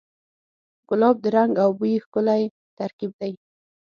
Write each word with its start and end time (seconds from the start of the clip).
ګلاب 0.89 1.15
د 1.23 1.25
رنګ 1.35 1.53
او 1.63 1.69
بوی 1.79 1.93
ښکلی 2.03 2.43
ترکیب 2.77 3.11
دی. 3.19 3.33